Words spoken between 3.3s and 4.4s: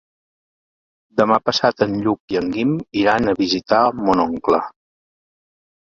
a visitar mon